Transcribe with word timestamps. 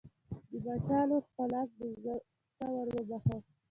د 0.49 0.51
باچا 0.63 0.99
لور 1.09 1.23
خپل 1.29 1.51
آس 1.61 1.69
بزګر 1.77 2.19
ته 2.57 2.65
وروبخښه. 2.75 3.37